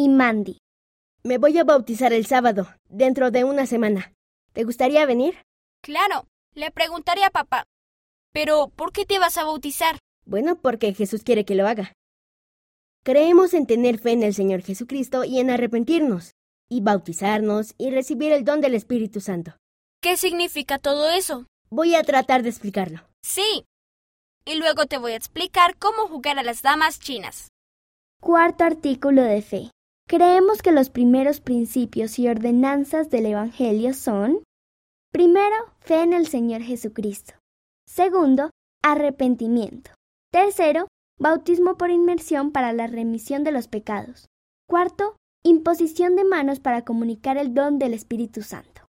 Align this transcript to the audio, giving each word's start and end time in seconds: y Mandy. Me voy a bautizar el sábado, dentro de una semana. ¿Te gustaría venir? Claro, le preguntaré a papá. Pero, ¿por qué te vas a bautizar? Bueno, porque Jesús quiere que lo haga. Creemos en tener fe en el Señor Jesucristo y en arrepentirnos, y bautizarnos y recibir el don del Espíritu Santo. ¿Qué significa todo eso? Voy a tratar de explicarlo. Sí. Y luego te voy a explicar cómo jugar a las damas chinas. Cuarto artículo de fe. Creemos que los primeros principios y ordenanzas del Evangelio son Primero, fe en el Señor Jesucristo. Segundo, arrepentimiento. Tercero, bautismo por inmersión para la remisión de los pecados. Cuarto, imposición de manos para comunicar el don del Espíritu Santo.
y 0.00 0.08
Mandy. 0.08 0.56
Me 1.22 1.36
voy 1.36 1.58
a 1.58 1.64
bautizar 1.64 2.14
el 2.14 2.24
sábado, 2.24 2.68
dentro 2.88 3.30
de 3.30 3.44
una 3.44 3.66
semana. 3.66 4.14
¿Te 4.54 4.64
gustaría 4.64 5.04
venir? 5.04 5.42
Claro, 5.82 6.26
le 6.54 6.70
preguntaré 6.70 7.22
a 7.22 7.30
papá. 7.30 7.64
Pero, 8.32 8.68
¿por 8.74 8.92
qué 8.92 9.04
te 9.04 9.18
vas 9.18 9.36
a 9.36 9.44
bautizar? 9.44 9.98
Bueno, 10.24 10.56
porque 10.56 10.94
Jesús 10.94 11.22
quiere 11.22 11.44
que 11.44 11.54
lo 11.54 11.66
haga. 11.66 11.92
Creemos 13.04 13.52
en 13.52 13.66
tener 13.66 13.98
fe 13.98 14.12
en 14.12 14.22
el 14.22 14.32
Señor 14.32 14.62
Jesucristo 14.62 15.24
y 15.24 15.38
en 15.38 15.50
arrepentirnos, 15.50 16.32
y 16.70 16.80
bautizarnos 16.80 17.74
y 17.76 17.90
recibir 17.90 18.32
el 18.32 18.44
don 18.44 18.62
del 18.62 18.74
Espíritu 18.74 19.20
Santo. 19.20 19.52
¿Qué 20.00 20.16
significa 20.16 20.78
todo 20.78 21.10
eso? 21.10 21.44
Voy 21.68 21.94
a 21.94 22.04
tratar 22.04 22.42
de 22.42 22.48
explicarlo. 22.48 23.00
Sí. 23.22 23.66
Y 24.46 24.54
luego 24.54 24.86
te 24.86 24.96
voy 24.96 25.12
a 25.12 25.16
explicar 25.16 25.76
cómo 25.76 26.08
jugar 26.08 26.38
a 26.38 26.42
las 26.42 26.62
damas 26.62 27.00
chinas. 27.00 27.48
Cuarto 28.18 28.64
artículo 28.64 29.22
de 29.22 29.42
fe. 29.42 29.70
Creemos 30.10 30.60
que 30.60 30.72
los 30.72 30.90
primeros 30.90 31.40
principios 31.40 32.18
y 32.18 32.26
ordenanzas 32.26 33.10
del 33.10 33.26
Evangelio 33.26 33.94
son 33.94 34.42
Primero, 35.12 35.54
fe 35.78 36.02
en 36.02 36.12
el 36.12 36.26
Señor 36.26 36.62
Jesucristo. 36.62 37.34
Segundo, 37.86 38.50
arrepentimiento. 38.82 39.92
Tercero, 40.32 40.88
bautismo 41.16 41.76
por 41.76 41.90
inmersión 41.90 42.50
para 42.50 42.72
la 42.72 42.88
remisión 42.88 43.44
de 43.44 43.52
los 43.52 43.68
pecados. 43.68 44.26
Cuarto, 44.68 45.14
imposición 45.44 46.16
de 46.16 46.24
manos 46.24 46.58
para 46.58 46.84
comunicar 46.84 47.38
el 47.38 47.54
don 47.54 47.78
del 47.78 47.94
Espíritu 47.94 48.42
Santo. 48.42 48.70